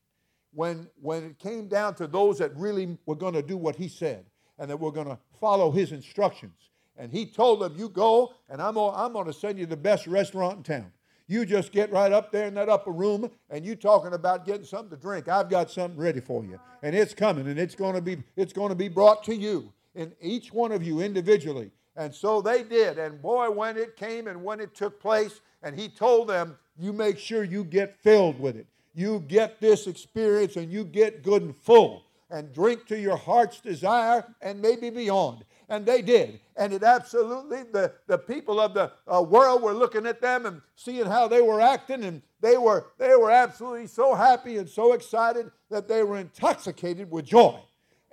when, 0.53 0.87
when 1.01 1.23
it 1.23 1.39
came 1.39 1.67
down 1.67 1.95
to 1.95 2.07
those 2.07 2.37
that 2.39 2.55
really 2.55 2.97
were 3.05 3.15
going 3.15 3.33
to 3.33 3.41
do 3.41 3.57
what 3.57 3.75
he 3.75 3.87
said 3.87 4.25
and 4.59 4.69
that 4.69 4.79
were 4.79 4.91
going 4.91 5.07
to 5.07 5.17
follow 5.39 5.71
his 5.71 5.91
instructions. 5.91 6.69
And 6.97 7.11
he 7.11 7.25
told 7.25 7.61
them, 7.61 7.75
You 7.77 7.89
go, 7.89 8.33
and 8.49 8.61
I'm 8.61 8.77
I'm 8.77 9.13
going 9.13 9.27
to 9.27 9.33
send 9.33 9.59
you 9.59 9.65
the 9.65 9.77
best 9.77 10.07
restaurant 10.07 10.57
in 10.57 10.63
town. 10.63 10.91
You 11.27 11.45
just 11.45 11.71
get 11.71 11.91
right 11.91 12.11
up 12.11 12.31
there 12.31 12.47
in 12.47 12.53
that 12.53 12.69
upper 12.69 12.91
room 12.91 13.29
and 13.49 13.65
you 13.65 13.75
talking 13.75 14.13
about 14.13 14.45
getting 14.45 14.65
something 14.65 14.89
to 14.89 14.95
drink. 14.95 15.27
I've 15.27 15.49
got 15.49 15.69
something 15.69 15.99
ready 15.99 16.21
for 16.21 16.43
you. 16.45 16.59
And 16.83 16.95
it's 16.95 17.13
coming 17.13 17.47
and 17.47 17.59
it's 17.59 17.75
going 17.75 17.95
to 17.95 18.01
be 18.01 18.23
it's 18.35 18.53
going 18.53 18.69
to 18.69 18.75
be 18.75 18.87
brought 18.87 19.23
to 19.25 19.35
you 19.35 19.73
in 19.93 20.13
each 20.21 20.53
one 20.53 20.71
of 20.71 20.83
you 20.83 21.01
individually. 21.01 21.71
And 21.97 22.13
so 22.13 22.41
they 22.41 22.63
did. 22.63 22.97
And 22.97 23.21
boy, 23.21 23.49
when 23.49 23.75
it 23.75 23.97
came 23.97 24.27
and 24.27 24.43
when 24.43 24.59
it 24.59 24.73
took 24.75 25.01
place, 25.01 25.41
and 25.63 25.77
he 25.77 25.89
told 25.89 26.29
them, 26.29 26.57
You 26.79 26.93
make 26.93 27.17
sure 27.17 27.43
you 27.43 27.63
get 27.63 27.97
filled 27.97 28.39
with 28.39 28.55
it. 28.55 28.67
You 28.93 29.23
get 29.27 29.59
this 29.59 29.87
experience 29.87 30.55
and 30.55 30.71
you 30.71 30.83
get 30.83 31.23
good 31.23 31.41
and 31.41 31.55
full 31.55 32.03
and 32.29 32.53
drink 32.53 32.87
to 32.87 32.99
your 32.99 33.17
heart's 33.17 33.59
desire 33.59 34.25
and 34.41 34.61
maybe 34.61 34.89
beyond. 34.89 35.43
And 35.69 35.85
they 35.85 36.01
did. 36.01 36.39
And 36.55 36.73
it 36.73 36.83
absolutely, 36.83 37.63
the, 37.63 37.93
the 38.07 38.17
people 38.17 38.59
of 38.59 38.73
the 38.73 38.91
uh, 39.07 39.21
world 39.21 39.61
were 39.61 39.73
looking 39.73 40.05
at 40.05 40.21
them 40.21 40.45
and 40.45 40.61
seeing 40.75 41.05
how 41.05 41.27
they 41.27 41.41
were 41.41 41.59
acting, 41.59 42.03
and 42.05 42.21
they 42.39 42.57
were, 42.57 42.87
they 42.97 43.15
were 43.15 43.31
absolutely 43.31 43.87
so 43.87 44.15
happy 44.15 44.57
and 44.57 44.69
so 44.69 44.93
excited 44.93 45.51
that 45.69 45.87
they 45.87 46.03
were 46.03 46.17
intoxicated 46.17 47.11
with 47.11 47.25
joy. 47.25 47.59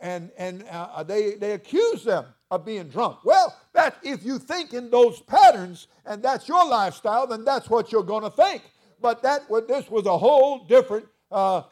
And, 0.01 0.31
and 0.37 0.65
uh, 0.71 1.05
they, 1.05 1.35
they 1.37 1.53
accused 1.53 2.05
them 2.05 2.27
of 2.51 2.65
being 2.65 2.89
drunk. 2.89 3.25
Well, 3.25 3.57
that 3.73 3.99
if 4.03 4.25
you 4.25 4.39
think 4.39 4.73
in 4.73 4.91
those 4.91 5.21
patterns 5.21 5.89
and 6.05 6.23
that's 6.23 6.49
your 6.49 6.67
lifestyle, 6.67 7.27
then 7.27 7.45
that's 7.45 7.71
what 7.71 7.93
you're 7.93 8.03
going 8.03 8.25
to 8.25 8.31
think. 8.31 8.63
But 9.01 9.23
that 9.23 9.43
this 9.69 9.91
was 9.91 10.07
a 10.07 10.17
whole 10.17 10.65
different 10.65 11.07
uh, 11.31 11.63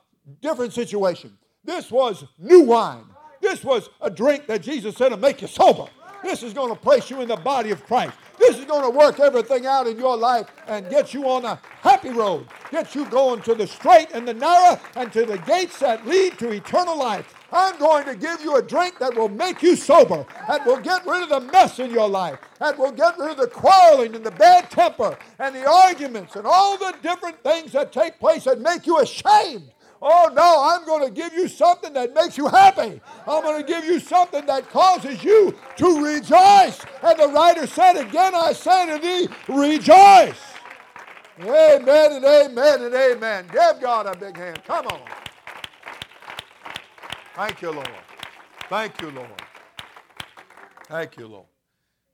different 0.41 0.73
situation. 0.73 1.37
This 1.65 1.91
was 1.91 2.25
new 2.39 2.63
wine. 2.63 3.05
This 3.53 3.65
was 3.65 3.91
a 4.01 4.09
drink 4.09 4.47
that 4.47 4.63
Jesus 4.63 4.97
said 4.97 5.11
to 5.11 5.19
make 5.19 5.43
you 5.43 5.47
sober. 5.47 5.85
This 6.23 6.43
is 6.43 6.55
going 6.55 6.71
to 6.71 6.75
place 6.75 7.11
you 7.11 7.21
in 7.21 7.29
the 7.29 7.37
body 7.37 7.71
of 7.71 7.85
Christ. 7.85 8.15
This 8.39 8.59
is 8.59 8.65
going 8.65 8.83
to 8.83 8.89
work 8.89 9.21
everything 9.21 9.67
out 9.67 9.87
in 9.87 9.99
your 9.99 10.17
life 10.17 10.47
and 10.67 10.89
get 10.89 11.13
you 11.13 11.29
on 11.29 11.45
a 11.45 11.61
happy 11.83 12.09
road, 12.09 12.47
get 12.71 12.95
you 12.95 13.05
going 13.11 13.43
to 13.43 13.55
the 13.55 13.67
straight 13.67 14.09
and 14.15 14.27
the 14.27 14.33
narrow 14.33 14.81
and 14.97 15.13
to 15.13 15.27
the 15.27 15.37
gates 15.37 15.81
that 15.81 16.07
lead 16.07 16.39
to 16.39 16.51
eternal 16.51 16.99
life. 16.99 17.35
I'm 17.53 17.79
going 17.79 18.07
to 18.07 18.17
give 18.17 18.41
you 18.41 18.57
a 18.57 18.63
drink 18.63 18.99
that 19.01 19.15
will 19.15 19.29
make 19.29 19.63
you 19.63 19.77
sober, 19.77 20.25
that 20.49 20.65
will 20.65 20.81
get 20.81 21.05
rid 21.05 21.23
of 21.23 21.29
the 21.29 21.41
mess 21.53 21.79
in 21.79 21.91
your 21.91 22.09
life, 22.09 22.39
that 22.59 22.79
will 22.79 22.93
get 22.93 23.19
rid 23.19 23.33
of 23.33 23.37
the 23.37 23.49
quarreling 23.49 24.15
and 24.15 24.25
the 24.25 24.31
bad 24.31 24.71
temper 24.71 25.19
and 25.39 25.55
the 25.55 25.69
arguments 25.71 26.37
and 26.37 26.47
all 26.47 26.79
the 26.79 26.95
different 27.03 27.43
things 27.43 27.73
that 27.73 27.93
take 27.93 28.19
place 28.19 28.45
that 28.45 28.63
make 28.63 28.87
you 28.87 28.99
ashamed. 29.01 29.71
Oh 30.05 30.29
no, 30.35 30.65
I'm 30.65 30.85
going 30.85 31.07
to 31.07 31.15
give 31.15 31.33
you 31.33 31.47
something 31.47 31.93
that 31.93 32.13
makes 32.13 32.37
you 32.37 32.49
happy. 32.49 33.01
I'm 33.25 33.45
going 33.45 33.65
to 33.65 33.67
give 33.67 33.85
you 33.85 34.01
something 34.01 34.45
that 34.47 34.69
causes 34.69 35.23
you 35.23 35.57
to 35.77 36.05
rejoice. 36.05 36.85
And 37.05 37.21
the 37.21 37.29
writer 37.33 37.69
said, 37.69 37.97
Again, 37.97 38.35
I 38.35 38.53
say 38.53 38.87
to 38.87 38.99
thee, 38.99 39.29
rejoice. 39.49 40.41
Amen 41.39 42.13
and 42.13 42.25
amen 42.25 42.83
and 42.83 42.95
amen. 42.95 43.47
Give 43.53 43.81
God 43.81 44.07
a 44.07 44.17
big 44.19 44.37
hand. 44.37 44.63
Come 44.65 44.89
on. 44.89 45.01
Thank 47.37 47.63
you, 47.63 47.71
Lord. 47.71 47.89
Thank 48.69 49.01
you, 49.01 49.11
Lord. 49.13 49.43
Thank 50.89 51.17
you, 51.17 51.29
Lord. 51.29 51.47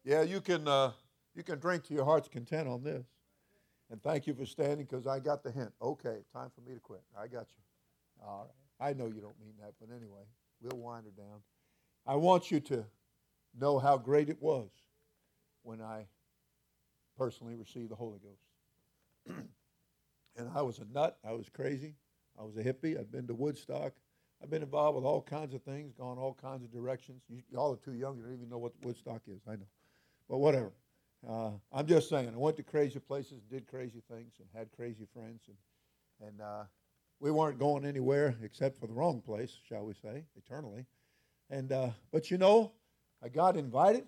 Yeah, 0.04 0.22
you 0.22 0.42
can 0.42 0.68
uh, 0.68 0.92
you 1.34 1.42
can 1.42 1.58
drink 1.58 1.84
to 1.84 1.94
your 1.94 2.04
heart's 2.04 2.28
content 2.28 2.68
on 2.68 2.82
this. 2.82 3.06
And 3.90 4.02
thank 4.02 4.26
you 4.26 4.34
for 4.34 4.44
standing 4.44 4.86
because 4.88 5.06
I 5.06 5.20
got 5.20 5.42
the 5.42 5.50
hint. 5.50 5.72
Okay, 5.80 6.18
time 6.34 6.50
for 6.54 6.60
me 6.68 6.74
to 6.74 6.80
quit. 6.80 7.00
I 7.18 7.26
got 7.26 7.46
you. 7.48 7.67
All 8.22 8.50
right. 8.80 8.90
I 8.90 8.92
know 8.92 9.06
you 9.06 9.20
don't 9.20 9.38
mean 9.40 9.54
that, 9.60 9.74
but 9.80 9.88
anyway, 9.94 10.22
we'll 10.60 10.78
wind 10.78 11.04
her 11.06 11.22
down. 11.22 11.40
I 12.06 12.14
want 12.16 12.50
you 12.50 12.60
to 12.60 12.84
know 13.58 13.78
how 13.78 13.98
great 13.98 14.28
it 14.28 14.40
was 14.40 14.70
when 15.62 15.80
I 15.80 16.06
personally 17.16 17.54
received 17.54 17.90
the 17.90 17.96
Holy 17.96 18.18
Ghost. 18.18 19.38
and 20.36 20.48
I 20.54 20.62
was 20.62 20.78
a 20.78 20.84
nut. 20.92 21.18
I 21.24 21.32
was 21.32 21.48
crazy. 21.48 21.94
I 22.38 22.44
was 22.44 22.56
a 22.56 22.62
hippie. 22.62 22.98
I'd 22.98 23.10
been 23.10 23.26
to 23.26 23.34
Woodstock. 23.34 23.94
I've 24.40 24.50
been 24.50 24.62
involved 24.62 24.94
with 24.94 25.04
all 25.04 25.20
kinds 25.20 25.52
of 25.54 25.62
things, 25.62 25.92
gone 25.92 26.16
all 26.16 26.34
kinds 26.40 26.62
of 26.62 26.70
directions. 26.70 27.22
You, 27.28 27.42
all 27.56 27.72
are 27.72 27.76
too 27.76 27.94
young. 27.94 28.16
You 28.16 28.22
don't 28.22 28.34
even 28.34 28.48
know 28.48 28.58
what 28.58 28.72
Woodstock 28.82 29.22
is. 29.26 29.40
I 29.48 29.56
know. 29.56 29.66
But 30.28 30.38
whatever. 30.38 30.72
Uh, 31.28 31.50
I'm 31.72 31.86
just 31.86 32.08
saying, 32.08 32.30
I 32.32 32.36
went 32.36 32.56
to 32.58 32.62
crazy 32.62 33.00
places, 33.00 33.42
did 33.50 33.66
crazy 33.66 34.00
things, 34.08 34.34
and 34.38 34.48
had 34.54 34.70
crazy 34.70 35.06
friends. 35.12 35.40
And, 35.48 36.28
and 36.28 36.40
uh, 36.40 36.64
we 37.20 37.30
weren't 37.30 37.58
going 37.58 37.84
anywhere 37.84 38.36
except 38.42 38.78
for 38.78 38.86
the 38.86 38.92
wrong 38.92 39.20
place, 39.20 39.56
shall 39.68 39.84
we 39.84 39.94
say, 39.94 40.24
eternally. 40.36 40.86
And, 41.50 41.72
uh, 41.72 41.90
but 42.12 42.30
you 42.30 42.38
know, 42.38 42.72
I 43.22 43.28
got 43.28 43.56
invited, 43.56 44.04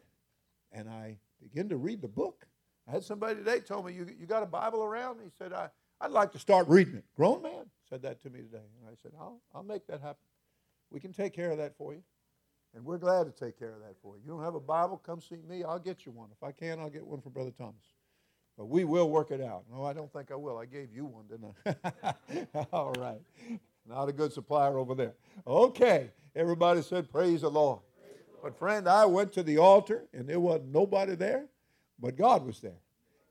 and 0.72 0.88
I 0.88 1.18
began 1.42 1.68
to 1.70 1.76
read 1.76 2.00
the 2.00 2.08
book. 2.08 2.46
I 2.86 2.92
had 2.92 3.04
somebody 3.04 3.36
today 3.36 3.60
told 3.60 3.86
me, 3.86 3.92
you, 3.92 4.06
you 4.18 4.26
got 4.26 4.42
a 4.42 4.46
Bible 4.46 4.82
around? 4.82 5.18
He 5.22 5.30
said, 5.38 5.52
I, 5.52 5.68
I'd 6.00 6.12
like 6.12 6.32
to 6.32 6.38
start 6.38 6.68
reading 6.68 6.94
it. 6.94 7.04
Grown 7.16 7.42
man 7.42 7.66
said 7.88 8.02
that 8.02 8.22
to 8.22 8.30
me 8.30 8.40
today. 8.40 8.58
And 8.80 8.88
I 8.88 8.94
said, 9.02 9.12
I'll, 9.18 9.40
I'll 9.54 9.62
make 9.62 9.86
that 9.88 10.00
happen. 10.00 10.22
We 10.90 11.00
can 11.00 11.12
take 11.12 11.34
care 11.34 11.50
of 11.50 11.58
that 11.58 11.76
for 11.76 11.92
you. 11.92 12.02
And 12.74 12.84
we're 12.84 12.98
glad 12.98 13.24
to 13.24 13.32
take 13.32 13.58
care 13.58 13.74
of 13.74 13.80
that 13.80 13.96
for 14.00 14.16
you. 14.16 14.22
You 14.24 14.30
don't 14.30 14.44
have 14.44 14.54
a 14.54 14.60
Bible? 14.60 14.96
Come 15.04 15.20
see 15.20 15.38
me. 15.48 15.64
I'll 15.64 15.80
get 15.80 16.06
you 16.06 16.12
one. 16.12 16.28
If 16.30 16.42
I 16.42 16.52
can, 16.52 16.78
I'll 16.78 16.90
get 16.90 17.04
one 17.04 17.20
for 17.20 17.30
Brother 17.30 17.50
Thomas. 17.50 17.84
But 18.60 18.68
we 18.68 18.84
will 18.84 19.08
work 19.08 19.30
it 19.30 19.40
out. 19.40 19.64
No, 19.72 19.86
I 19.86 19.94
don't 19.94 20.12
think 20.12 20.30
I 20.30 20.34
will. 20.34 20.58
I 20.58 20.66
gave 20.66 20.92
you 20.94 21.06
one, 21.06 21.24
didn't 21.28 21.54
I? 22.04 22.66
All 22.74 22.92
right. 22.92 23.22
Not 23.88 24.10
a 24.10 24.12
good 24.12 24.34
supplier 24.34 24.76
over 24.76 24.94
there. 24.94 25.14
Okay. 25.46 26.10
Everybody 26.36 26.82
said, 26.82 27.10
Praise 27.10 27.40
the 27.40 27.48
Lord. 27.50 27.80
But, 28.42 28.58
friend, 28.58 28.86
I 28.86 29.06
went 29.06 29.32
to 29.32 29.42
the 29.42 29.56
altar 29.56 30.04
and 30.12 30.28
there 30.28 30.38
wasn't 30.38 30.74
nobody 30.74 31.14
there, 31.14 31.46
but 31.98 32.18
God 32.18 32.44
was 32.44 32.60
there. 32.60 32.82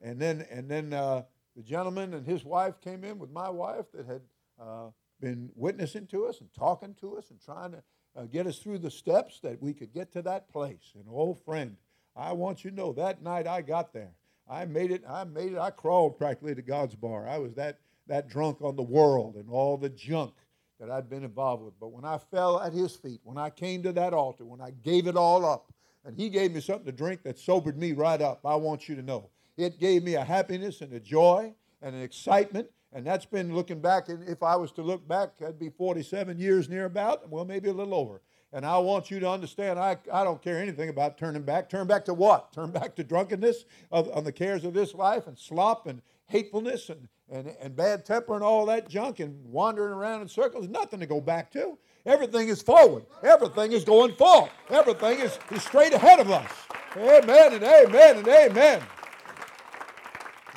And 0.02 0.20
then, 0.20 0.48
and 0.50 0.68
then 0.68 0.94
uh, 0.94 1.22
the 1.56 1.62
gentleman 1.62 2.16
and 2.16 2.26
his 2.26 2.44
wife 2.44 2.82
came 2.82 3.04
in 3.04 3.20
with 3.20 3.30
my 3.30 3.52
wife 3.52 3.86
that 3.94 4.08
had 4.08 4.22
uh, 4.60 4.88
been 5.22 5.52
witnessing 5.54 6.08
to 6.08 6.26
us 6.26 6.42
and 6.42 6.52
talking 6.56 6.96
to 7.02 7.18
us 7.18 7.30
and 7.30 7.40
trying 7.40 7.74
to 7.74 7.84
uh, 8.16 8.24
get 8.24 8.48
us 8.48 8.58
through 8.58 8.80
the 8.80 8.90
steps 8.90 9.40
that 9.42 9.62
we 9.62 9.76
could 9.76 9.94
get 9.94 10.12
to 10.14 10.24
that 10.24 10.50
place. 10.50 10.94
And 10.96 11.06
old 11.08 11.40
friend, 11.46 11.78
I 12.16 12.32
want 12.32 12.64
you 12.64 12.72
to 12.72 12.76
know 12.76 12.94
that 12.94 13.22
night 13.22 13.46
I 13.46 13.62
got 13.62 13.94
there. 13.94 14.14
I 14.50 14.66
made 14.66 14.92
it. 14.92 15.04
I 15.08 15.24
made 15.24 15.54
it. 15.54 15.60
I 15.60 15.70
crawled 15.70 16.18
practically 16.18 16.56
to 16.56 16.62
God's 16.62 16.96
bar. 16.96 17.28
I 17.28 17.38
was 17.38 17.54
that 17.56 17.80
that 18.08 18.28
drunk 18.28 18.62
on 18.62 18.76
the 18.76 18.84
world 18.84 19.36
and 19.36 19.50
all 19.50 19.78
the 19.78 19.90
junk 19.90 20.34
that 20.80 20.90
I'd 20.90 21.10
been 21.10 21.24
involved 21.24 21.64
with. 21.64 21.80
But 21.80 21.92
when 21.92 22.04
I 22.04 22.18
fell 22.18 22.60
at 22.60 22.74
his 22.74 22.96
feet, 22.96 23.22
when 23.24 23.38
I 23.38 23.50
came 23.50 23.84
to 23.84 23.92
that 23.94 24.14
altar, 24.14 24.46
when 24.46 24.62
I 24.62 24.72
gave 24.72 25.08
it 25.08 25.16
all 25.16 25.46
up, 25.46 25.72
and 26.04 26.16
he 26.16 26.30
gave 26.30 26.54
me 26.54 26.62
something 26.62 26.86
to 26.86 26.92
drink 26.92 27.24
that 27.24 27.38
sobered 27.38 27.78
me 27.78 27.92
right 27.92 28.22
up, 28.22 28.46
I 28.46 28.56
want 28.56 28.90
you 28.90 28.96
to 28.96 29.04
know. 29.04 29.30
It 29.58 29.80
gave 29.80 30.04
me 30.04 30.16
a 30.16 30.24
happiness 30.24 30.82
and 30.82 30.92
a 30.94 31.00
joy 31.00 31.54
and 31.82 31.96
an 31.96 32.02
excitement. 32.02 32.70
And 32.92 33.06
that's 33.06 33.26
been 33.26 33.54
looking 33.54 33.82
back, 33.82 34.10
and 34.10 34.28
if 34.28 34.42
I 34.42 34.56
was 34.56 34.72
to 34.72 34.82
look 34.82 35.08
back, 35.08 35.38
that'd 35.38 35.60
be 35.60 35.70
47 35.70 36.40
years 36.40 36.68
near 36.68 36.86
about, 36.86 37.30
well, 37.30 37.46
maybe 37.46 37.70
a 37.70 37.74
little 37.74 37.94
over. 37.94 38.22
And 38.52 38.66
I 38.66 38.78
want 38.80 39.12
you 39.12 39.20
to 39.20 39.30
understand, 39.30 39.78
I, 39.78 39.98
I 40.12 40.24
don't 40.24 40.42
care 40.42 40.58
anything 40.58 40.90
about 40.90 41.18
turning 41.18 41.44
back. 41.44 41.70
Turn 41.70 41.86
back 41.86 42.06
to 42.06 42.14
what? 42.14 42.52
Turn 42.52 42.72
back 42.72 42.96
to 42.96 43.04
drunkenness 43.04 43.66
of, 43.92 44.10
on 44.16 44.24
the 44.24 44.32
cares 44.32 44.66
of 44.66 44.74
this 44.74 44.96
life 44.96 45.28
and 45.28 45.38
slop 45.38 45.86
and 45.86 46.02
hatefulness 46.26 46.90
and, 46.90 47.08
and, 47.30 47.56
and 47.62 47.76
bad 47.76 48.06
temper 48.06 48.34
and 48.34 48.44
all 48.44 48.66
that 48.66 48.90
junk 48.90 49.20
and 49.20 49.36
wandering 49.46 49.94
around 49.94 50.22
in 50.22 50.28
circles. 50.28 50.68
Nothing 50.68 51.00
to 51.00 51.06
go 51.06 51.22
back 51.22 51.52
to. 51.52 51.78
Everything 52.06 52.48
is 52.48 52.62
forward. 52.62 53.06
Everything 53.22 53.72
is 53.72 53.84
going 53.84 54.16
forward. 54.16 54.50
Everything 54.70 55.20
is, 55.20 55.38
is 55.52 55.62
straight 55.64 55.94
ahead 55.94 56.20
of 56.20 56.32
us. 56.32 56.52
Amen 56.98 57.54
and 57.54 57.64
amen 57.64 58.18
and 58.18 58.28
amen. 58.28 58.82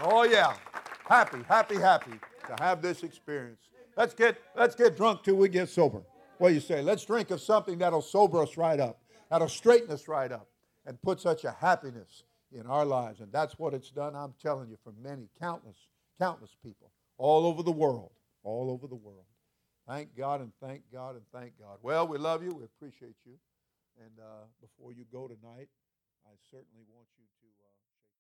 Oh 0.03 0.23
yeah. 0.23 0.55
Happy, 1.07 1.39
happy, 1.47 1.77
happy 1.77 2.13
to 2.47 2.63
have 2.63 2.81
this 2.81 3.03
experience. 3.03 3.69
Let's 3.97 4.15
get 4.15 4.39
let's 4.57 4.75
get 4.75 4.97
drunk 4.97 5.25
till 5.25 5.35
we 5.35 5.51
get 5.51 5.69
sober. 5.69 6.01
Do 6.49 6.55
you 6.55 6.61
say? 6.61 6.83
Let's 6.83 7.05
drink 7.05 7.31
of 7.31 7.41
something 7.41 7.79
that'll 7.79 8.03
sober 8.03 8.43
us 8.43 8.57
right 8.57 8.81
up, 8.81 9.01
that'll 9.31 9.49
straighten 9.49 9.91
us 9.91 10.09
right 10.09 10.31
up, 10.33 10.49
and 10.87 11.01
put 11.01 11.21
such 11.21 11.45
a 11.45 11.53
happiness 11.53 12.25
in 12.53 12.67
our 12.67 12.85
lives. 12.85 13.21
And 13.21 13.33
that's 13.33 13.59
what 13.59 13.75
it's 13.75 13.91
done, 13.91 14.15
I'm 14.15 14.35
telling 14.43 14.69
you, 14.69 14.77
for 14.83 14.93
many, 15.03 15.29
countless, 15.39 15.77
countless 16.19 16.57
people 16.63 16.91
all 17.19 17.47
over 17.47 17.63
the 17.63 17.73
world. 17.73 18.11
All 18.43 18.71
over 18.71 18.89
the 18.89 18.97
world. 18.97 19.25
Thank 19.89 20.17
God 20.17 20.41
and 20.41 20.53
thank 20.61 20.83
God 20.93 21.15
and 21.15 21.25
thank 21.33 21.59
God. 21.61 21.79
Well, 21.83 22.07
we 22.09 22.19
love 22.19 22.43
you. 22.43 22.55
We 22.55 22.65
appreciate 22.65 23.17
you. 23.25 23.35
And 24.01 24.19
uh, 24.19 24.47
before 24.61 24.93
you 24.93 25.05
go 25.13 25.29
tonight, 25.29 25.69
I 26.27 26.35
certainly 26.51 26.85
want 26.93 27.07
you 27.19 27.25
to. 27.42 27.42